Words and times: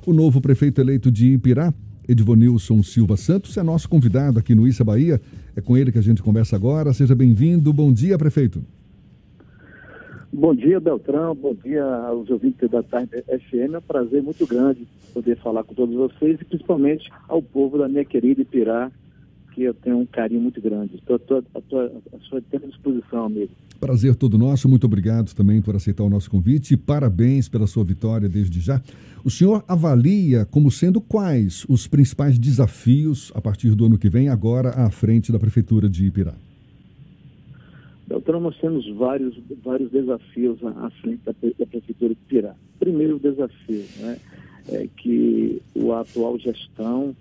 O 0.05 0.13
novo 0.13 0.41
prefeito 0.41 0.81
eleito 0.81 1.09
de 1.09 1.35
Ipirá 1.35 1.73
Edvonilson 2.09 2.83
Silva 2.83 3.17
Santos 3.17 3.57
é 3.57 3.63
nosso 3.63 3.89
convidado 3.89 4.39
aqui 4.39 4.55
no 4.55 4.67
Issa 4.67 4.85
Bahia. 4.85 5.21
É 5.57 5.61
com 5.61 5.77
ele 5.77 5.93
que 5.93 5.99
a 5.99 6.03
gente 6.03 6.23
conversa 6.23 6.57
agora. 6.57 6.93
Seja 6.93 7.15
bem-vindo. 7.15 7.73
Bom 7.73 7.93
dia, 7.93 8.19
prefeito. 8.19 8.63
Bom 10.33 10.53
dia, 10.53 10.81
Beltrão. 10.81 11.35
Bom 11.35 11.55
dia 11.55 11.85
aos 11.85 12.29
ouvintes 12.29 12.69
da 12.69 12.83
Tarde 12.83 13.23
FM. 13.23 13.75
É 13.75 13.79
um 13.79 13.83
prazer 13.83 14.23
muito 14.23 14.45
grande 14.47 14.87
poder 15.13 15.37
falar 15.37 15.63
com 15.63 15.75
todos 15.75 15.95
vocês 15.95 16.41
e 16.41 16.45
principalmente 16.45 17.09
ao 17.29 17.41
povo 17.41 17.79
da 17.79 17.89
minha 17.89 18.05
querida 18.05 18.43
Ipirá, 18.43 18.91
que 19.55 19.63
eu 19.63 19.75
tenho 19.75 19.99
um 19.99 20.07
carinho 20.07 20.41
muito 20.41 20.61
grande. 20.61 20.97
Estou 20.97 21.17
à, 21.55 22.21
sua 22.29 22.43
disposição, 22.69 23.27
amigo. 23.27 23.51
Prazer 23.79 24.17
todo 24.17 24.37
nosso. 24.37 24.69
Muito 24.69 24.85
obrigado 24.85 25.33
também 25.35 25.63
por 25.63 25.77
aceitar 25.77 26.03
o 26.03 26.11
nosso 26.11 26.31
convite. 26.31 26.77
Parabéns 26.77 27.49
pela 27.49 27.67
sua 27.67 27.85
vitória 27.85 28.29
desde 28.29 28.61
já. 28.61 28.83
O 29.25 29.31
senhor 29.31 29.65
avalia 29.69 30.45
como 30.45 30.71
sendo 30.71 31.01
quais 31.01 31.65
os 31.69 31.87
principais 31.87 32.39
desafios 32.39 33.33
a 33.35 33.41
partir 33.41 33.75
do 33.75 33.87
ano 33.87 33.97
que 33.97 34.09
vem, 34.09 34.29
agora 34.29 34.71
à 34.71 34.91
frente 34.91 35.31
da 35.31 35.39
Prefeitura 35.39 35.89
de 35.89 36.07
Ipirá? 36.07 36.35
Doutor, 38.07 38.41
nós 38.41 38.57
temos 38.59 38.87
vários, 38.97 39.35
vários 39.65 39.91
desafios 39.91 40.59
à 40.65 40.91
frente 41.01 41.21
da, 41.25 41.33
da 41.33 41.67
Prefeitura 41.67 42.15
de 42.15 42.21
Ipirá. 42.21 42.55
Primeiro 42.79 43.19
desafio 43.19 43.85
né, 44.01 44.19
é 44.69 44.89
que 44.97 45.63
a 45.91 46.01
atual 46.01 46.39
gestão 46.39 47.15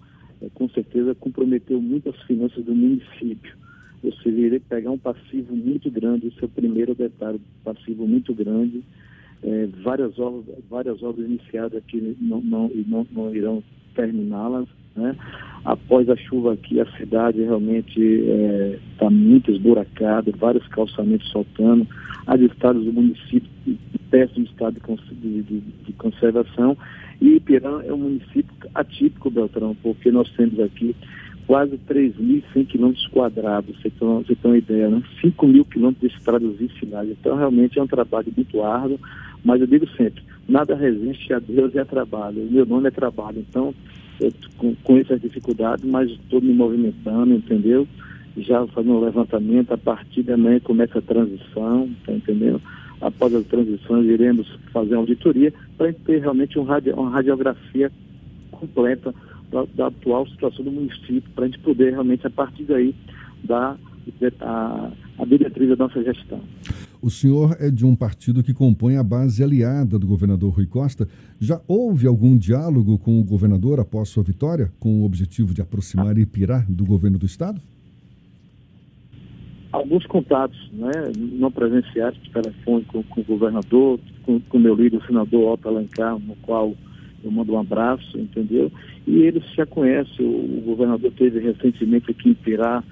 com 0.53 0.69
certeza 0.69 1.15
comprometeu 1.15 1.81
muito 1.81 2.09
as 2.09 2.21
finanças 2.23 2.63
do 2.63 2.75
município. 2.75 3.55
Você 4.03 4.29
iria 4.29 4.59
pegar 4.59 4.91
um 4.91 4.97
passivo 4.97 5.55
muito 5.55 5.89
grande, 5.89 6.27
esse 6.27 6.41
é 6.41 6.45
o 6.45 6.49
primeiro 6.49 6.93
detalhe, 6.93 7.39
passivo 7.63 8.05
muito 8.05 8.33
grande, 8.33 8.83
é, 9.41 9.67
várias, 9.83 10.17
obras, 10.19 10.45
várias 10.69 11.01
obras 11.03 11.25
iniciadas 11.25 11.77
aqui 11.77 12.15
não, 12.19 12.41
não, 12.41 12.71
não, 12.87 13.07
não 13.11 13.35
irão 13.35 13.63
terminá-las. 13.95 14.67
Né? 14.95 15.15
Após 15.65 16.09
a 16.09 16.15
chuva 16.15 16.53
aqui, 16.53 16.79
a 16.79 16.85
cidade 16.97 17.41
realmente 17.41 17.99
está 18.93 19.05
é, 19.05 19.09
muito 19.09 19.51
esburacada, 19.51 20.31
vários 20.37 20.67
calçamentos 20.67 21.29
soltando, 21.29 21.87
as 22.27 22.39
estradas 22.41 22.83
do 22.83 22.93
município 22.93 23.49
em 23.67 23.77
péssimo 24.11 24.45
estado 24.45 24.79
de, 25.11 25.41
de, 25.41 25.59
de 25.59 25.93
conservação 25.93 26.77
e 27.23 27.37
Ipirã 27.37 27.81
é 27.83 27.93
um 27.93 27.97
município 27.97 28.53
atípico, 28.75 29.31
Beltrão, 29.31 29.75
porque 29.81 30.11
nós 30.11 30.29
temos 30.31 30.59
aqui 30.59 30.93
quase 31.47 31.77
3.100 31.89 32.67
quilômetros 32.67 33.07
quadrados, 33.07 33.75
você 33.81 33.89
tem, 33.89 34.07
você 34.07 34.35
tem 34.35 34.51
uma 34.51 34.57
ideia, 34.57 34.89
né? 34.89 35.01
5 35.21 35.47
mil 35.47 35.63
quilômetros 35.63 36.09
de 36.11 36.17
estradas 36.17 36.55
vicinais. 36.57 37.09
Então, 37.09 37.37
realmente 37.37 37.79
é 37.79 37.83
um 37.83 37.87
trabalho 37.87 38.27
muito 38.35 38.61
árduo, 38.61 38.99
mas 39.43 39.61
eu 39.61 39.67
digo 39.67 39.87
sempre, 39.95 40.21
nada 40.47 40.75
resiste 40.75 41.33
a 41.33 41.39
Deus 41.39 41.73
e 41.73 41.79
a 41.79 41.85
trabalho. 41.85 42.41
O 42.41 42.51
meu 42.51 42.65
nome 42.65 42.89
é 42.89 42.91
trabalho. 42.91 43.39
Então, 43.39 43.73
eu 44.25 44.75
conheço 44.83 45.13
as 45.13 45.21
dificuldades, 45.21 45.85
mas 45.85 46.09
estou 46.09 46.41
me 46.41 46.53
movimentando, 46.53 47.33
entendeu? 47.33 47.87
Já 48.37 48.65
fazendo 48.67 48.95
um 48.95 49.03
levantamento, 49.03 49.71
a 49.73 49.77
partir 49.77 50.23
da 50.23 50.37
manhã 50.37 50.59
começa 50.59 50.99
a 50.99 51.01
transição, 51.01 51.89
tá 52.05 52.13
entendendo? 52.13 52.61
após 53.03 53.35
as 53.35 53.45
transições, 53.47 54.05
iremos 54.05 54.47
fazer 54.71 54.95
uma 54.95 55.01
auditoria 55.01 55.53
para 55.77 55.91
ter 55.91 56.21
realmente 56.21 56.57
um 56.57 56.63
uma 56.63 57.09
radiografia 57.09 57.91
completa 58.51 59.13
da, 59.51 59.65
da, 59.75 59.87
atual 59.87 60.25
situação 60.27 60.63
do 60.63 60.71
município, 60.71 61.29
para 61.35 61.43
a 61.43 61.47
gente 61.47 61.59
poder 61.59 61.91
realmente, 61.91 62.25
a 62.25 62.29
partir 62.29 62.63
daí, 62.63 62.95
dar 63.43 63.77
a, 64.39 64.91
a 65.19 65.25
diretriz 65.25 65.69
da 65.69 65.75
nossa 65.75 66.01
gestão. 66.01 66.39
O 67.03 67.09
senhor 67.09 67.57
é 67.59 67.69
de 67.69 67.85
um 67.85 67.97
partido 67.97 68.41
que 68.41 68.53
compõe 68.53 68.95
a 68.95 69.03
base 69.03 69.43
aliada 69.43 69.99
do 69.99 70.07
governador 70.07 70.53
Rui 70.53 70.65
Costa. 70.65 71.05
Já 71.37 71.59
houve 71.67 72.07
algum 72.07 72.37
diálogo 72.37 72.97
com 72.97 73.19
o 73.19 73.23
governador 73.25 73.77
após 73.77 74.07
sua 74.07 74.23
vitória, 74.23 74.71
com 74.79 75.01
o 75.01 75.03
objetivo 75.03 75.53
de 75.53 75.61
aproximar 75.61 76.17
Ipirá 76.17 76.65
do 76.69 76.85
governo 76.85 77.19
do 77.19 77.25
Estado? 77.25 77.61
alguns 79.73 80.05
contatos, 80.05 80.69
né, 80.71 80.91
não 81.17 81.51
presenciais, 81.51 82.15
por 82.15 82.41
telefone 82.41 82.85
com, 82.85 83.01
com 83.01 83.21
o 83.21 83.23
governador, 83.23 83.99
com 84.47 84.59
meu 84.59 84.75
líder, 84.75 84.97
o 84.97 85.05
senador 85.05 85.53
Otto 85.53 85.67
Alencar, 85.67 86.17
no 86.19 86.35
qual 86.43 86.73
eu 87.23 87.31
mando 87.31 87.53
um 87.53 87.59
abraço, 87.59 88.17
entendeu? 88.17 88.71
E 89.07 89.23
eles 89.23 89.43
já 89.55 89.65
conhecem, 89.65 90.23
o, 90.23 90.59
o 90.59 90.61
governador 90.61 91.11
teve 91.17 91.39
recentemente 91.39 92.11
aqui 92.11 92.29
em 92.29 92.33
Pirá 92.35 92.83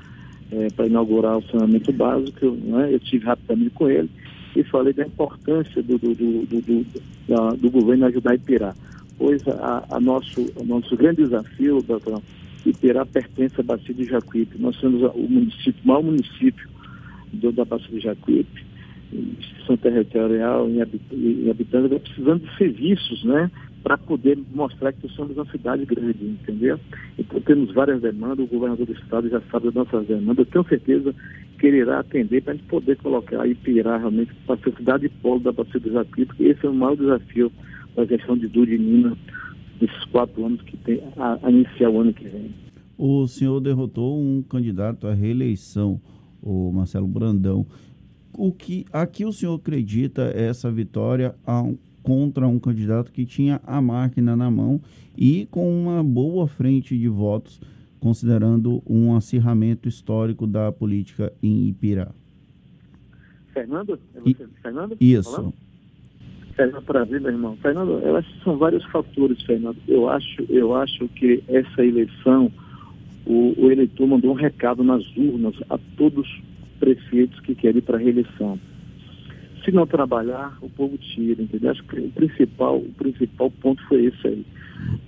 é, 0.52 0.68
para 0.76 0.88
inaugurar 0.88 1.38
o 1.38 1.44
saneamento 1.44 1.92
básico, 1.94 2.52
né, 2.52 2.94
eu 2.94 3.00
tive 3.00 3.26
rapidamente 3.26 3.70
com 3.72 3.90
ele 3.90 4.10
e 4.56 4.64
falei 4.64 4.94
da 4.94 5.06
importância 5.06 5.82
do, 5.82 5.98
do, 5.98 6.14
do, 6.14 6.46
do, 6.46 6.86
da, 7.28 7.50
do 7.52 7.72
governo 7.72 8.06
ajudar 8.06 8.32
a 8.32 8.36
Ipirá, 8.36 8.74
pois 9.18 9.48
a, 9.48 9.86
a 9.90 10.00
nosso, 10.00 10.42
o 10.58 10.66
nosso 10.66 10.96
grande 10.98 11.24
desafio, 11.24 11.82
doutor, 11.82 12.22
Ipirá 12.66 13.06
pertence 13.06 13.60
à 13.60 13.64
Bacia 13.64 13.94
de 13.94 14.06
Jacuípe. 14.06 14.60
Nós 14.60 14.76
somos 14.76 15.02
o 15.16 15.28
município, 15.28 15.82
o 15.84 15.88
maior 15.88 16.04
município 16.04 16.70
do, 17.34 17.52
da 17.52 17.66
Bacia 17.66 17.90
de 17.90 18.00
Jacuípe, 18.02 18.66
instituição 19.12 19.78
territorial 19.78 20.70
em 20.70 20.82
habitantes, 20.82 22.02
precisando 22.02 22.46
de 22.46 22.58
serviços, 22.58 23.24
né? 23.24 23.50
Para 23.84 23.98
poder 23.98 24.38
mostrar 24.54 24.94
que 24.94 25.08
somos 25.10 25.36
uma 25.36 25.46
cidade 25.46 25.86
grande, 25.86 26.24
entendeu? 26.24 26.80
Então 27.18 27.42
temos 27.42 27.74
várias 27.74 28.02
demandas, 28.02 28.46
o 28.46 28.48
governador 28.48 28.86
do 28.86 28.94
estado 28.94 29.30
já 29.30 29.42
sabe 29.52 29.66
das 29.66 29.74
nossas 29.74 30.06
demandas, 30.08 30.46
eu 30.46 30.52
tenho 30.52 30.68
certeza 30.68 31.16
que 31.60 31.68
ele 31.68 31.78
irá 31.78 32.00
atender 32.00 32.42
para 32.42 32.54
a 32.54 32.56
gente 32.56 32.68
poder 32.68 32.98
colocar 32.98 33.46
e 33.46 33.52
Ipirá 33.52 33.98
realmente 33.98 34.34
para 34.46 34.56
a 34.56 34.76
cidade 34.76 35.04
de 35.04 35.10
polo 35.10 35.40
da 35.40 35.52
Bacia 35.52 35.80
do 35.80 35.92
Jacuípe, 35.92 36.28
porque 36.28 36.44
esse 36.44 36.66
é 36.66 36.70
o 36.70 36.74
maior 36.74 36.96
desafio 36.96 37.52
da 37.96 38.06
gestão 38.06 38.38
de 38.38 38.48
Dudu 38.48 38.72
e 38.72 38.78
Nina 38.78 39.18
nesses 39.80 40.06
quatro 40.06 40.46
anos 40.46 40.62
que 40.62 40.78
tem 40.78 41.02
a, 41.18 41.40
a 41.42 41.52
iniciar 41.52 41.90
o 41.90 42.02
ano 42.02 42.14
que 42.14 42.28
vem. 42.28 42.54
O 42.98 43.28
senhor 43.28 43.60
derrotou 43.60 44.20
um 44.20 44.44
candidato 44.44 45.08
à 45.08 45.14
reeleição, 45.14 46.00
o 46.42 46.72
Marcelo 46.72 47.08
Brandão. 47.08 47.66
O 48.34 48.52
que 48.52 48.86
aqui 48.94 49.26
o 49.26 49.34
senhor 49.34 49.56
acredita 49.56 50.32
essa 50.36 50.72
vitória 50.72 51.36
contra 52.04 52.48
um 52.48 52.60
candidato 52.60 53.12
que 53.12 53.26
tinha 53.26 53.62
a 53.66 53.82
máquina 53.82 54.36
na 54.36 54.50
mão 54.50 54.82
e 55.18 55.48
com 55.52 55.70
uma 55.72 56.04
boa 56.04 56.48
frente 56.48 56.98
de 56.98 57.08
votos, 57.08 57.62
considerando 58.00 58.82
um 58.88 59.16
acirramento 59.16 59.88
histórico 59.88 60.48
da 60.48 60.72
política 60.72 61.32
em 61.42 61.68
Ipirá? 61.68 62.12
Fernando? 63.54 64.00
É 64.16 64.20
você, 64.20 64.48
Fernando? 64.62 64.98
Isso. 65.00 65.32
Falando? 65.32 65.54
Fernando, 66.56 66.84
prazer, 66.84 67.22
meu 67.22 67.32
irmão. 67.32 67.58
Fernando, 67.62 68.00
eu 68.04 68.16
acho 68.16 68.32
que 68.34 68.44
são 68.44 68.58
vários 68.58 68.84
fatores, 68.86 69.42
Fernando. 69.44 69.78
Eu 69.88 70.10
acho, 70.10 70.46
eu 70.50 70.76
acho 70.76 71.08
que 71.10 71.44
essa 71.48 71.84
eleição, 71.84 72.52
o, 73.26 73.54
o 73.58 73.72
eleitor 73.72 74.08
mandou 74.08 74.32
um 74.32 74.36
recado 74.36 74.84
nas 74.84 75.04
urnas 75.16 75.56
a 75.70 75.78
todos 75.98 76.28
os 76.28 76.42
prefeitos 76.80 77.40
que 77.42 77.56
querem 77.56 77.80
ir 77.80 77.82
para 77.82 77.98
a 77.98 78.00
reeleição. 78.00 78.60
Se 79.64 79.72
não 79.72 79.86
trabalhar, 79.86 80.58
o 80.62 80.70
povo 80.70 80.98
tira, 80.98 81.42
entendeu? 81.42 81.72
Acho 81.72 81.84
que 81.84 82.00
o 82.00 82.10
principal, 82.10 82.78
o 82.78 82.92
principal 82.94 83.52
ponto 83.62 83.82
foi 83.88 84.06
esse 84.06 84.28
aí. 84.28 84.46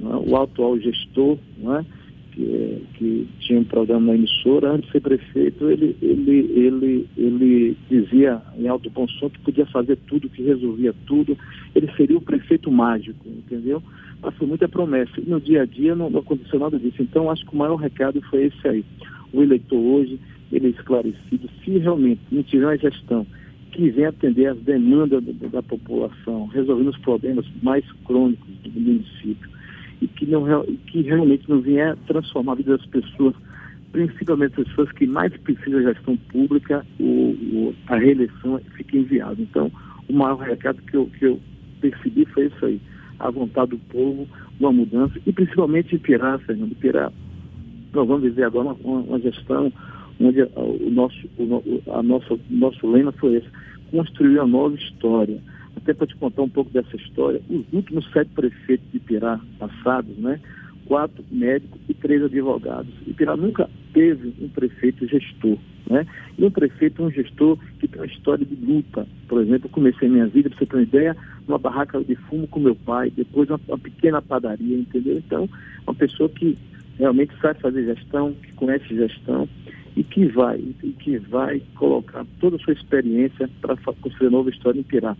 É? 0.01 0.05
O 0.05 0.35
atual 0.37 0.79
gestor, 0.79 1.37
é? 1.79 1.85
que, 2.33 2.83
que 2.95 3.27
tinha 3.39 3.59
um 3.59 3.63
programa 3.63 4.07
na 4.07 4.15
emissora, 4.15 4.71
antes 4.71 4.87
de 4.87 4.91
ser 4.91 5.01
prefeito, 5.01 5.69
ele, 5.69 5.95
ele, 6.01 6.51
ele, 6.55 7.07
ele 7.15 7.77
dizia 7.89 8.41
em 8.57 8.67
alto 8.67 8.89
bom 8.89 9.07
som 9.07 9.29
que 9.29 9.39
podia 9.39 9.65
fazer 9.67 9.97
tudo, 10.07 10.29
que 10.29 10.43
resolvia 10.43 10.93
tudo. 11.05 11.37
Ele 11.75 11.89
seria 11.95 12.17
o 12.17 12.21
prefeito 12.21 12.71
mágico, 12.71 13.27
entendeu? 13.27 13.81
Passou 14.21 14.47
muita 14.47 14.67
promessa. 14.67 15.11
E 15.17 15.29
no 15.29 15.39
dia 15.39 15.61
a 15.61 15.65
dia 15.65 15.95
não, 15.95 16.09
não 16.09 16.19
aconteceu 16.19 16.59
nada 16.59 16.77
disso. 16.79 17.01
Então, 17.01 17.29
acho 17.29 17.45
que 17.45 17.53
o 17.53 17.57
maior 17.57 17.75
recado 17.75 18.21
foi 18.29 18.45
esse 18.45 18.67
aí. 18.67 18.85
O 19.31 19.41
eleitor 19.41 19.79
hoje, 19.79 20.19
ele 20.51 20.67
é 20.67 20.69
esclarecido. 20.69 21.49
Se 21.63 21.77
realmente 21.77 22.21
não 22.31 22.43
tiver 22.43 22.65
uma 22.65 22.77
gestão 22.77 23.25
que 23.73 23.89
vem 23.89 24.05
atender 24.05 24.47
as 24.47 24.57
demandas 24.59 25.23
da, 25.23 25.47
da 25.47 25.63
população, 25.63 26.45
resolvendo 26.47 26.89
os 26.89 26.97
problemas 26.99 27.45
mais 27.61 27.83
crônicos 28.05 28.47
do 28.63 28.79
município, 28.79 29.49
e 30.01 30.07
que, 30.07 30.25
não, 30.25 30.45
que 30.87 31.01
realmente 31.01 31.49
não 31.49 31.59
venha 31.59 31.97
transformar 32.07 32.53
a 32.53 32.55
vida 32.55 32.77
das 32.77 32.85
pessoas, 32.85 33.35
principalmente 33.91 34.61
as 34.61 34.67
pessoas 34.67 34.91
que 34.91 35.07
mais 35.07 35.35
precisam 35.37 35.79
de 35.79 35.85
gestão 35.85 36.15
pública, 36.31 36.85
o, 36.99 37.03
o, 37.03 37.75
a 37.87 37.97
reeleição 37.97 38.59
fica 38.75 38.97
inviável. 38.97 39.43
Então, 39.49 39.71
o 40.07 40.13
maior 40.13 40.37
recado 40.37 40.81
que 40.83 40.95
eu, 40.95 41.09
que 41.17 41.25
eu 41.25 41.39
percebi 41.81 42.25
foi 42.25 42.45
isso 42.47 42.65
aí, 42.65 42.79
a 43.19 43.29
vontade 43.29 43.71
do 43.71 43.77
povo, 43.89 44.27
uma 44.59 44.71
mudança, 44.71 45.19
e 45.25 45.31
principalmente 45.31 45.97
Pirá, 45.97 46.37
Fernando, 46.39 46.75
Pirá 46.75 47.11
nós 47.93 48.07
vamos 48.07 48.23
viver 48.23 48.43
agora 48.43 48.75
uma, 48.83 48.99
uma 48.99 49.19
gestão 49.19 49.71
onde 50.23 50.41
o 50.41 50.89
nosso, 50.89 51.17
o, 51.37 51.81
a 51.91 52.03
nossa, 52.03 52.33
o 52.33 52.39
nosso 52.49 52.89
lema 52.89 53.11
foi 53.13 53.35
esse, 53.35 53.47
construir 53.91 54.39
uma 54.39 54.47
nova 54.47 54.75
história. 54.75 55.39
Até 55.75 55.93
para 55.93 56.07
te 56.07 56.15
contar 56.15 56.43
um 56.43 56.49
pouco 56.49 56.71
dessa 56.71 56.95
história, 56.95 57.41
os 57.49 57.63
últimos 57.73 58.09
sete 58.11 58.29
prefeitos 58.35 58.85
de 58.91 58.99
Pirá 58.99 59.39
passados, 59.59 60.15
né, 60.17 60.39
quatro 60.85 61.23
médicos 61.31 61.79
e 61.89 61.93
três 61.93 62.23
advogados. 62.23 62.91
Ipirá 63.07 63.35
nunca 63.35 63.69
teve 63.93 64.33
um 64.41 64.49
prefeito 64.49 65.07
gestor, 65.07 65.57
né? 65.89 66.05
E 66.37 66.45
um 66.45 66.51
prefeito, 66.51 67.03
um 67.03 67.11
gestor 67.11 67.57
que 67.79 67.87
tem 67.87 68.01
uma 68.01 68.07
história 68.07 68.45
de 68.45 68.55
luta. 68.55 69.07
Por 69.27 69.41
exemplo, 69.41 69.67
eu 69.67 69.71
comecei 69.71 70.09
minha 70.09 70.27
vida, 70.27 70.49
para 70.49 70.59
você 70.59 70.65
ter 70.65 70.75
uma 70.75 70.83
ideia, 70.83 71.17
numa 71.47 71.57
barraca 71.57 72.03
de 72.03 72.15
fumo 72.15 72.47
com 72.47 72.59
meu 72.59 72.75
pai, 72.75 73.11
depois 73.15 73.49
uma, 73.49 73.59
uma 73.67 73.77
pequena 73.77 74.21
padaria, 74.21 74.77
entendeu? 74.77 75.17
Então, 75.17 75.49
uma 75.85 75.95
pessoa 75.95 76.29
que 76.29 76.57
realmente 76.97 77.33
sabe 77.41 77.59
fazer 77.59 77.85
gestão, 77.85 78.33
que 78.33 78.53
conhece 78.53 78.95
gestão 78.95 79.47
e 79.95 80.03
que 80.03 80.25
vai, 80.27 80.59
e 80.83 80.91
que 80.91 81.17
vai 81.17 81.61
colocar 81.75 82.25
toda 82.39 82.55
a 82.55 82.59
sua 82.59 82.73
experiência 82.73 83.49
para 83.61 83.75
construir 84.01 84.29
nova 84.29 84.49
história 84.49 84.79
em 84.79 84.83
Pirá. 84.83 85.15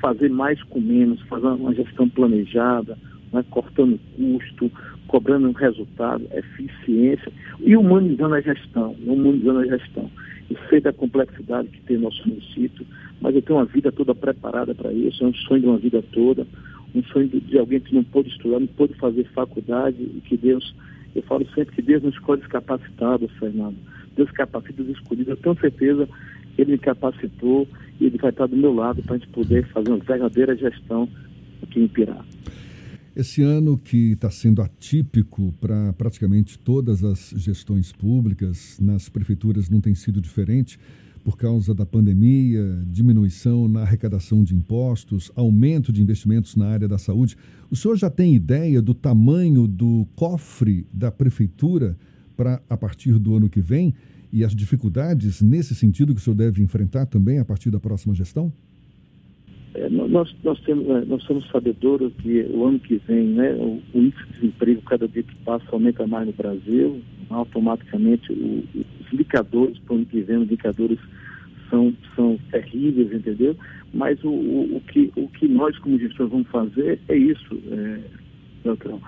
Fazer 0.00 0.28
mais 0.28 0.62
com 0.64 0.80
menos, 0.80 1.20
fazer 1.22 1.46
uma 1.46 1.74
gestão 1.74 2.08
planejada, 2.08 2.96
né, 3.32 3.44
cortando 3.50 3.98
custo, 4.16 4.70
cobrando 5.06 5.48
um 5.48 5.52
resultado, 5.52 6.26
eficiência 6.32 7.32
e 7.60 7.76
humanizando 7.76 8.34
a 8.34 8.40
gestão, 8.40 8.94
humanizando 9.06 9.60
a 9.60 9.66
gestão. 9.66 10.10
Eu 10.50 10.56
sei 10.68 10.80
da 10.80 10.92
complexidade 10.92 11.68
que 11.68 11.80
tem 11.80 11.98
nosso 11.98 12.26
município, 12.26 12.86
mas 13.20 13.34
eu 13.34 13.42
tenho 13.42 13.58
uma 13.58 13.64
vida 13.64 13.90
toda 13.90 14.14
preparada 14.14 14.74
para 14.74 14.92
isso, 14.92 15.24
é 15.24 15.26
um 15.26 15.34
sonho 15.34 15.60
de 15.60 15.66
uma 15.66 15.78
vida 15.78 16.02
toda, 16.12 16.46
um 16.94 17.02
sonho 17.04 17.28
de, 17.28 17.58
alguém 17.58 17.80
que 17.80 17.94
não 17.94 18.04
pôde 18.04 18.28
estudar, 18.30 18.60
não 18.60 18.66
pôde 18.66 18.94
fazer 18.94 19.24
faculdade 19.34 19.96
e 20.00 20.22
que 20.24 20.36
Deus, 20.36 20.74
eu 21.14 21.22
falo 21.22 21.46
sempre 21.54 21.74
que 21.74 21.82
Deus 21.82 22.02
não 22.02 22.10
escolhe 22.10 22.40
descapacitados, 22.40 23.30
Fernando. 23.38 23.76
Deus 24.18 24.30
capacita 24.32 24.82
os 24.82 24.88
escolhidos. 24.88 25.28
Eu 25.28 25.36
tenho 25.36 25.58
certeza 25.60 26.08
que 26.54 26.62
Ele 26.62 26.72
me 26.72 26.78
capacitou 26.78 27.66
e 28.00 28.04
Ele 28.04 28.18
vai 28.18 28.30
estar 28.30 28.46
do 28.46 28.56
meu 28.56 28.74
lado 28.74 29.02
para 29.02 29.14
a 29.14 29.18
gente 29.18 29.30
poder 29.30 29.66
fazer 29.68 29.90
uma 29.90 30.04
verdadeira 30.04 30.56
gestão 30.56 31.08
aqui 31.62 31.80
em 31.80 31.88
Pirá. 31.88 32.24
Esse 33.14 33.42
ano 33.42 33.78
que 33.78 34.12
está 34.12 34.30
sendo 34.30 34.60
atípico 34.60 35.52
para 35.60 35.92
praticamente 35.92 36.58
todas 36.58 37.02
as 37.02 37.32
gestões 37.36 37.92
públicas, 37.92 38.78
nas 38.80 39.08
prefeituras 39.08 39.68
não 39.68 39.80
tem 39.80 39.94
sido 39.94 40.20
diferente, 40.20 40.78
por 41.24 41.36
causa 41.36 41.74
da 41.74 41.84
pandemia, 41.84 42.62
diminuição 42.86 43.68
na 43.68 43.82
arrecadação 43.82 44.42
de 44.42 44.54
impostos, 44.54 45.30
aumento 45.34 45.92
de 45.92 46.00
investimentos 46.00 46.56
na 46.56 46.66
área 46.66 46.88
da 46.88 46.96
saúde. 46.96 47.36
O 47.70 47.76
senhor 47.76 47.96
já 47.96 48.08
tem 48.08 48.34
ideia 48.34 48.80
do 48.80 48.94
tamanho 48.94 49.66
do 49.66 50.06
cofre 50.14 50.86
da 50.92 51.10
prefeitura 51.10 51.96
para 52.38 52.62
a 52.70 52.76
partir 52.76 53.18
do 53.18 53.34
ano 53.34 53.50
que 53.50 53.60
vem 53.60 53.92
e 54.32 54.44
as 54.44 54.54
dificuldades 54.54 55.42
nesse 55.42 55.74
sentido 55.74 56.14
que 56.14 56.20
o 56.20 56.22
senhor 56.22 56.36
deve 56.36 56.62
enfrentar 56.62 57.06
também 57.06 57.40
a 57.40 57.44
partir 57.44 57.68
da 57.68 57.80
próxima 57.80 58.14
gestão? 58.14 58.52
É, 59.74 59.88
nós, 59.88 60.34
nós, 60.44 60.60
temos, 60.60 60.88
é, 60.88 61.04
nós 61.04 61.22
somos 61.24 61.48
sabedores 61.50 62.12
que 62.22 62.42
o 62.54 62.64
ano 62.64 62.78
que 62.78 63.00
vem, 63.08 63.26
né, 63.26 63.52
o, 63.54 63.82
o, 63.92 64.00
índice 64.00 64.24
de 64.26 64.32
desemprego, 64.34 64.82
cada 64.82 65.08
dia 65.08 65.22
que 65.24 65.34
passa, 65.44 65.64
aumenta 65.72 66.06
mais 66.06 66.26
no 66.26 66.32
Brasil. 66.32 67.00
Automaticamente, 67.28 68.32
o, 68.32 68.64
os 68.74 69.12
indicadores 69.12 69.78
para 69.80 69.94
o 69.94 69.96
ano 69.96 70.06
que 70.06 70.20
vem, 70.20 70.42
indicadores 70.42 70.98
são, 71.68 71.92
são 72.14 72.38
terríveis, 72.50 73.12
entendeu? 73.12 73.56
Mas 73.92 74.22
o, 74.22 74.30
o, 74.30 74.76
o, 74.76 74.80
que, 74.80 75.12
o 75.16 75.28
que 75.28 75.48
nós, 75.48 75.76
como 75.78 75.98
gestores, 75.98 76.32
vamos 76.32 76.48
fazer 76.48 77.00
é 77.08 77.16
isso, 77.16 77.60
é, 77.70 78.00
doutor. 78.64 79.00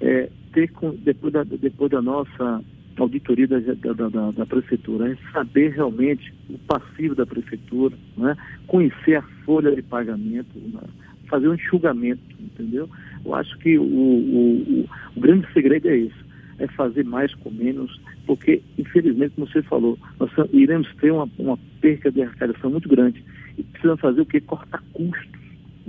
É, 0.00 0.30
ter, 0.52 0.70
depois, 1.02 1.32
da, 1.32 1.44
depois 1.44 1.90
da 1.90 2.02
nossa 2.02 2.62
auditoria 2.98 3.46
da, 3.46 3.58
da, 3.58 4.08
da, 4.08 4.30
da, 4.30 4.46
prefeitura, 4.46 5.16
saber 5.32 5.70
realmente 5.70 6.32
o 6.48 6.58
passivo 6.58 7.14
da 7.14 7.24
prefeitura, 7.24 7.96
né? 8.16 8.36
conhecer 8.66 9.16
a 9.16 9.22
folha 9.44 9.74
de 9.74 9.82
pagamento, 9.82 10.50
né? 10.56 10.80
fazer 11.28 11.48
um 11.48 11.54
enxugamento, 11.54 12.20
entendeu? 12.38 12.88
Eu 13.24 13.34
acho 13.34 13.56
que 13.58 13.78
o, 13.78 13.82
o, 13.82 14.86
o, 15.16 15.20
grande 15.20 15.46
segredo 15.52 15.88
é 15.88 15.96
isso, 15.96 16.24
é 16.58 16.66
fazer 16.68 17.04
mais 17.04 17.34
com 17.36 17.50
menos, 17.50 18.00
porque, 18.26 18.60
infelizmente, 18.76 19.34
como 19.34 19.46
você 19.46 19.62
falou, 19.62 19.98
nós 20.18 20.30
iremos 20.52 20.92
ter 20.96 21.12
uma, 21.12 21.28
uma 21.38 21.58
perca 21.80 22.10
de 22.10 22.22
arrecadação 22.22 22.70
muito 22.70 22.88
grande 22.88 23.22
e 23.56 23.62
precisamos 23.62 24.00
fazer 24.00 24.20
o 24.20 24.26
que? 24.26 24.40
Cortar 24.40 24.82
custos 24.92 25.39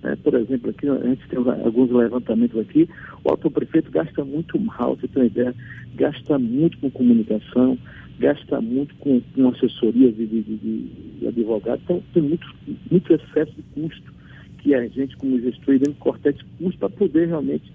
né? 0.01 0.17
Por 0.23 0.33
exemplo, 0.33 0.69
aqui 0.69 0.87
a 0.87 1.07
gente 1.07 1.27
tem 1.27 1.39
alguns 1.39 1.91
levantamentos 1.91 2.59
aqui, 2.59 2.89
o 3.23 3.29
autoprefeito 3.29 3.91
gasta 3.91 4.23
muito 4.23 4.59
mal, 4.59 4.95
você 4.95 5.07
tem 5.07 5.23
uma 5.23 5.27
ideia, 5.27 5.55
gasta 5.95 6.37
muito 6.39 6.77
com 6.79 6.89
comunicação, 6.89 7.77
gasta 8.19 8.61
muito 8.61 8.95
com, 8.95 9.21
com 9.33 9.49
assessoria 9.49 10.11
de, 10.11 10.25
de, 10.25 10.41
de, 10.41 10.57
de 11.19 11.27
advogado, 11.27 11.81
então 11.83 12.03
tem 12.13 12.23
muito, 12.23 12.47
muito 12.89 13.13
excesso 13.13 13.51
de 13.53 13.63
custo 13.73 14.13
que 14.59 14.75
a 14.75 14.87
gente, 14.87 15.17
como 15.17 15.39
gestor, 15.39 15.75
iremos 15.75 15.97
cortar 15.97 16.29
esse 16.29 16.43
custo 16.59 16.79
para 16.79 16.89
poder 16.89 17.27
realmente 17.27 17.71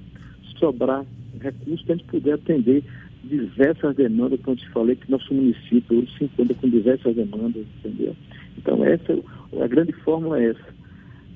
sobrar 0.58 1.04
recursos 1.40 1.82
para 1.82 1.94
a 1.94 1.98
gente 1.98 2.08
poder 2.08 2.32
atender 2.32 2.84
diversas 3.24 3.96
demandas, 3.96 4.40
como 4.40 4.56
eu 4.56 4.60
te 4.60 4.68
falei, 4.70 4.94
que 4.94 5.10
nosso 5.10 5.34
município 5.34 5.98
hoje 5.98 6.12
se 6.16 6.24
encontra 6.24 6.54
com 6.54 6.68
diversas 6.68 7.14
demandas, 7.14 7.64
entendeu? 7.78 8.14
Então, 8.56 8.84
essa, 8.84 9.18
a 9.60 9.66
grande 9.66 9.92
fórmula 9.92 10.40
é 10.40 10.50
essa 10.50 10.76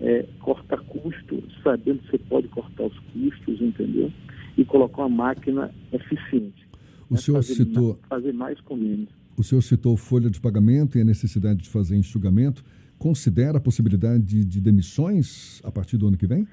é, 0.01 0.27
cortar 0.41 0.79
custo, 0.85 1.43
sabendo 1.63 2.01
que 2.01 2.11
você 2.11 2.19
pode 2.19 2.49
cortar 2.49 2.85
os 2.85 2.99
custos, 3.13 3.61
entendeu? 3.61 4.11
E 4.57 4.65
colocar 4.65 5.03
uma 5.03 5.09
máquina 5.09 5.71
eficiente. 5.93 6.67
O 7.09 7.15
né? 7.15 7.21
senhor 7.21 7.39
fazer 7.39 7.55
citou. 7.55 7.89
Mais, 7.89 8.09
fazer 8.09 8.33
mais 8.33 8.61
com 8.61 8.77
menos. 8.77 9.09
O 9.37 9.43
senhor 9.43 9.63
citou 9.63 9.97
folha 9.97 10.31
de 10.31 10.41
pagamento 10.41 10.97
e 10.99 11.01
a 11.01 11.05
necessidade 11.05 11.63
de 11.63 11.69
fazer 11.69 11.97
enxugamento. 11.97 12.65
Considera 12.99 13.57
a 13.57 13.61
possibilidade 13.61 14.23
de, 14.23 14.45
de 14.45 14.61
demissões 14.61 15.61
a 15.65 15.71
partir 15.71 15.97
do 15.97 16.09
ano 16.09 16.19
que 16.19 16.27
vem? 16.27 16.47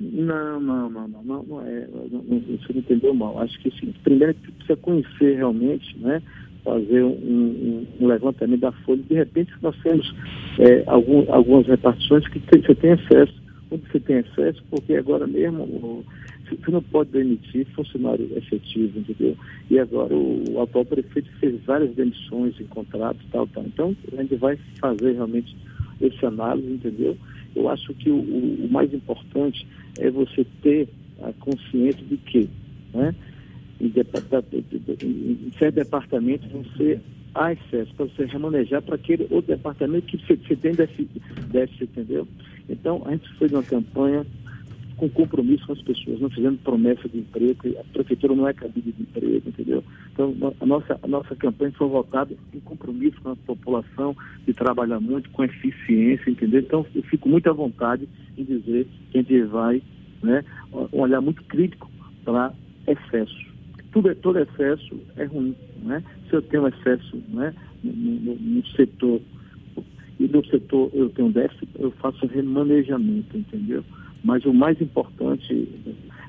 Não, 0.00 0.58
não, 0.58 0.88
não, 0.88 1.08
não, 1.08 1.22
não, 1.22 1.42
não 1.42 1.60
é. 1.60 1.86
Não, 1.86 2.22
não, 2.22 2.40
você 2.40 2.72
não 2.72 2.80
entendeu 2.80 3.14
mal. 3.14 3.38
Acho 3.38 3.58
que 3.60 3.70
sim. 3.78 3.94
Primeiro 4.02 4.34
precisa 4.34 4.76
conhecer 4.76 5.36
realmente, 5.36 5.98
né? 5.98 6.22
Fazer 6.64 7.02
um, 7.02 7.86
um, 8.00 8.06
levantamento 8.06 8.60
da 8.60 8.72
folha. 8.72 9.02
De 9.08 9.14
repente, 9.14 9.52
nós 9.60 9.76
temos 9.82 10.14
é, 10.58 10.82
algum, 10.86 11.30
algumas 11.32 11.66
repartições 11.66 12.26
que 12.28 12.40
tem, 12.40 12.62
você 12.62 12.74
tem 12.74 12.92
excesso. 12.92 13.42
Onde 13.70 13.90
você 13.90 14.00
tem 14.00 14.18
excesso, 14.18 14.62
porque 14.70 14.94
agora 14.94 15.26
mesmo 15.26 16.04
você 16.60 16.70
não 16.70 16.82
pode 16.82 17.10
demitir 17.10 17.66
funcionário 17.74 18.28
efetivo, 18.36 18.98
entendeu? 18.98 19.36
E 19.70 19.78
agora 19.78 20.14
o, 20.14 20.44
o 20.50 20.60
atual 20.60 20.84
prefeito 20.84 21.30
fez 21.40 21.58
várias 21.64 21.94
demissões 21.94 22.58
em 22.60 22.64
contratos, 22.64 23.22
tal, 23.32 23.46
tal. 23.46 23.64
Então, 23.64 23.96
a 24.12 24.22
gente 24.22 24.36
vai 24.36 24.58
fazer 24.78 25.12
realmente 25.12 25.56
esse 26.00 26.26
análise, 26.26 26.70
entendeu? 26.70 27.16
Eu 27.54 27.68
acho 27.68 27.94
que 27.94 28.10
o, 28.10 28.18
o 28.18 28.68
mais 28.70 28.92
importante 28.92 29.66
é 29.98 30.10
você 30.10 30.44
ter 30.62 30.88
a 31.22 31.32
consciência 31.34 32.04
de 32.04 32.16
que, 32.18 32.48
né? 32.92 33.14
Em, 33.82 35.46
em 35.46 35.52
certos 35.58 35.84
departamentos 35.84 36.50
você 36.52 37.00
há 37.34 37.52
excesso 37.52 37.92
para 37.94 38.06
você 38.06 38.24
remanejar 38.26 38.82
para 38.82 38.94
aquele 38.94 39.24
outro 39.30 39.54
departamento 39.54 40.06
que 40.06 40.18
você, 40.18 40.36
você 40.36 40.56
tem 40.56 40.72
déficit, 40.72 41.10
entendeu? 41.82 42.28
Então, 42.68 43.02
a 43.06 43.10
gente 43.10 43.28
fez 43.38 43.52
uma 43.52 43.62
campanha 43.62 44.24
com 44.96 45.08
compromisso 45.08 45.66
com 45.66 45.72
as 45.72 45.82
pessoas, 45.82 46.20
não 46.20 46.30
fizendo 46.30 46.58
promessa 46.58 47.08
de 47.08 47.18
emprego, 47.18 47.76
a 47.80 47.84
prefeitura 47.92 48.36
não 48.36 48.46
é 48.46 48.52
cabide 48.52 48.92
de 48.92 49.02
emprego, 49.02 49.48
entendeu? 49.48 49.82
Então, 50.12 50.54
a 50.60 50.66
nossa, 50.66 51.00
a 51.02 51.08
nossa 51.08 51.34
campanha 51.34 51.72
foi 51.72 51.88
voltada 51.88 52.34
em 52.54 52.60
compromisso 52.60 53.20
com 53.20 53.30
a 53.30 53.36
população, 53.36 54.14
de 54.46 54.52
trabalhar 54.52 55.00
muito, 55.00 55.28
com 55.30 55.42
eficiência, 55.42 56.30
entendeu? 56.30 56.60
Então, 56.60 56.86
eu 56.94 57.02
fico 57.04 57.28
muito 57.28 57.50
à 57.50 57.52
vontade 57.52 58.08
em 58.38 58.44
dizer 58.44 58.86
que 59.10 59.18
a 59.18 59.22
gente 59.22 59.42
vai, 59.44 59.82
né, 60.22 60.44
um 60.72 61.00
olhar 61.00 61.20
muito 61.20 61.42
crítico 61.44 61.90
para 62.24 62.52
excesso 62.86 63.51
tudo, 63.92 64.10
é, 64.10 64.14
todo 64.14 64.38
excesso 64.38 64.98
é 65.16 65.24
ruim. 65.24 65.54
Né? 65.82 66.02
Se 66.28 66.36
eu 66.36 66.42
tenho 66.42 66.66
excesso 66.66 67.22
né, 67.28 67.54
no, 67.82 67.92
no, 67.92 68.34
no 68.34 68.66
setor 68.68 69.20
e 70.18 70.28
no 70.28 70.44
setor 70.46 70.90
eu 70.94 71.08
tenho 71.10 71.30
déficit, 71.30 71.68
eu 71.78 71.90
faço 71.92 72.26
remanejamento, 72.26 73.36
entendeu? 73.36 73.84
Mas 74.22 74.44
o 74.44 74.52
mais 74.52 74.80
importante 74.80 75.68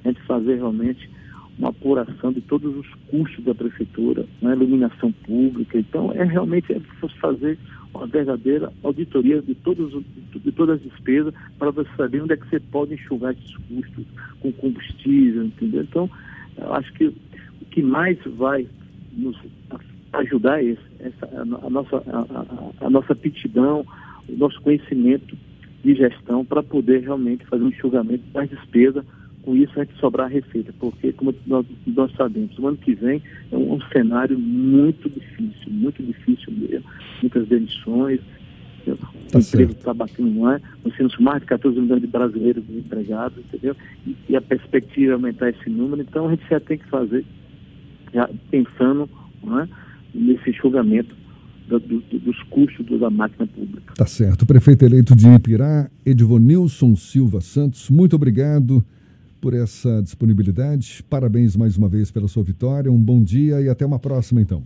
é 0.03 0.09
gente 0.09 0.21
fazer 0.23 0.55
realmente 0.55 1.09
uma 1.57 1.69
apuração 1.69 2.33
de 2.33 2.41
todos 2.41 2.75
os 2.75 2.87
custos 3.09 3.43
da 3.45 3.53
prefeitura, 3.53 4.25
né, 4.41 4.53
iluminação 4.53 5.11
pública. 5.11 5.77
Então, 5.77 6.11
é 6.11 6.23
realmente 6.23 6.73
é 6.73 6.79
fazer 7.21 7.59
uma 7.93 8.07
verdadeira 8.07 8.73
auditoria 8.81 9.41
de, 9.41 9.53
todos, 9.53 10.03
de 10.33 10.51
todas 10.51 10.77
as 10.77 10.81
despesas 10.81 11.33
para 11.59 11.69
você 11.69 11.89
saber 11.95 12.23
onde 12.23 12.33
é 12.33 12.37
que 12.37 12.49
você 12.49 12.59
pode 12.59 12.95
enxugar 12.95 13.33
esses 13.33 13.55
custos 13.55 14.05
com 14.39 14.51
combustível, 14.53 15.43
entendeu? 15.43 15.83
Então, 15.83 16.09
acho 16.57 16.91
que 16.93 17.13
que 17.73 17.81
mais 17.81 18.17
vai 18.37 18.67
nos 19.11 19.35
ajudar 20.13 20.63
é 20.63 20.77
essa, 20.99 21.25
a, 21.25 21.41
a 21.41 21.69
nossa, 21.69 21.97
a, 21.97 22.85
a, 22.85 22.89
nossa 22.89 23.13
aptidão, 23.13 23.83
o 24.29 24.37
nosso 24.37 24.61
conhecimento 24.61 25.35
de 25.83 25.95
gestão 25.95 26.45
para 26.45 26.61
poder 26.61 27.01
realmente 27.01 27.45
fazer 27.45 27.63
um 27.63 27.69
enxugamento 27.69 28.23
das 28.31 28.47
despesas 28.47 29.03
com 29.41 29.55
isso 29.57 29.73
a 29.75 29.83
gente 29.83 29.99
sobrar 29.99 30.29
receita, 30.29 30.73
porque 30.79 31.11
como 31.11 31.35
nós, 31.45 31.65
nós 31.85 32.11
sabemos, 32.15 32.57
o 32.57 32.67
ano 32.67 32.77
que 32.77 32.93
vem 32.93 33.21
é 33.51 33.57
um, 33.57 33.73
um 33.73 33.81
cenário 33.91 34.39
muito 34.39 35.09
difícil, 35.09 35.69
muito 35.69 36.01
difícil 36.01 36.53
mesmo, 36.53 36.85
muitas 37.21 37.47
demissões, 37.47 38.21
tá 38.85 39.37
o 39.37 39.41
emprego 39.41 39.71
está 39.71 39.93
batendo, 39.93 40.29
não 40.29 40.51
é? 40.51 40.61
Nós 40.85 40.95
temos 40.95 41.17
mais 41.17 41.41
de 41.41 41.47
14 41.47 41.77
milhões 41.77 42.01
de 42.01 42.07
brasileiros 42.07 42.63
empregados, 42.69 43.37
entendeu? 43.37 43.75
E, 44.07 44.15
e, 44.29 44.35
a 44.35 44.41
perspectiva 44.41 45.11
é 45.11 45.15
aumentar 45.15 45.49
esse 45.49 45.69
número, 45.69 46.01
então 46.01 46.27
a 46.27 46.31
gente 46.31 46.47
já 46.49 46.59
tem 46.61 46.77
que 46.77 46.87
fazer, 46.87 47.25
já 48.13 48.29
pensando 48.49 49.09
não 49.43 49.59
é? 49.59 49.67
nesse 50.13 50.51
julgamento 50.51 51.15
do, 51.67 51.79
do, 51.79 51.99
dos 52.19 52.41
custos 52.43 52.99
da 52.99 53.09
máquina 53.09 53.47
pública. 53.47 53.93
Tá 53.95 54.05
certo. 54.05 54.45
Prefeito 54.45 54.83
eleito 54.85 55.15
de 55.15 55.27
Ipirá, 55.27 55.89
Edvonilson 56.05 56.95
Silva 56.95 57.41
Santos, 57.41 57.89
muito 57.89 58.15
obrigado 58.15 58.83
por 59.41 59.53
essa 59.53 60.01
disponibilidade. 60.01 61.03
Parabéns 61.09 61.55
mais 61.55 61.75
uma 61.77 61.89
vez 61.89 62.09
pela 62.11 62.27
sua 62.27 62.43
vitória. 62.43 62.91
Um 62.91 62.99
bom 62.99 63.21
dia 63.21 63.59
e 63.61 63.67
até 63.67 63.85
uma 63.85 63.99
próxima, 63.99 64.41
então. 64.41 64.65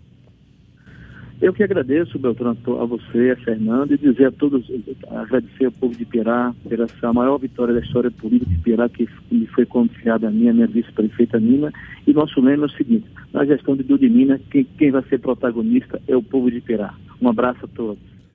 Eu 1.40 1.54
que 1.54 1.64
agradeço, 1.64 2.18
Beltrão, 2.18 2.58
a 2.82 2.86
você, 2.86 3.30
a 3.30 3.44
Fernando, 3.44 3.94
e 3.94 3.98
dizer 3.98 4.26
a 4.26 4.32
todos, 4.32 4.66
agradecer 5.08 5.66
ao 5.66 5.72
povo 5.72 5.96
de 5.96 6.04
Pirá, 6.04 6.52
por 6.64 6.80
essa 6.80 7.14
maior 7.14 7.38
vitória 7.38 7.76
da 7.76 7.80
história 7.80 8.10
política 8.10 8.50
de 8.50 8.58
Pirá, 8.58 8.90
que 8.90 9.08
me 9.32 9.46
foi 9.46 9.64
confiada 9.64 10.28
a 10.28 10.32
mim, 10.32 10.50
a 10.50 10.54
minha 10.54 10.66
vice-prefeita 10.66 11.40
Nina. 11.40 11.72
E 12.08 12.14
nosso 12.14 12.42
lema 12.42 12.64
é 12.64 12.66
o 12.66 12.72
seguinte: 12.72 13.06
na 13.32 13.46
gestão 13.46 13.76
de 13.76 13.84
Dudimina, 13.84 14.40
quem, 14.50 14.64
quem 14.64 14.90
vai 14.90 15.04
ser 15.04 15.20
protagonista 15.20 16.02
é 16.08 16.16
o 16.16 16.24
povo 16.24 16.50
de 16.50 16.60
Pirá. 16.60 16.96
Um 17.22 17.30
abraço 17.30 17.66
a 17.66 17.68
todos. 17.68 18.17